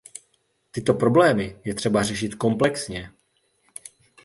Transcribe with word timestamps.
Tyto 0.71 0.93
problémy 0.93 1.55
je 1.65 1.73
třeba 1.73 2.03
řešit 2.03 2.35
komplexně. 2.35 3.11